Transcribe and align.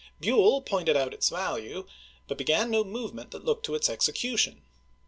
Buell 0.19 0.63
pointed 0.63 0.97
out 0.97 1.13
its 1.13 1.29
value, 1.29 1.85
but 2.27 2.39
began 2.39 2.71
no 2.71 2.83
movement 2.83 3.29
that 3.29 3.45
looked 3.45 3.67
to 3.67 3.75
its 3.75 3.87
execution. 3.87 4.63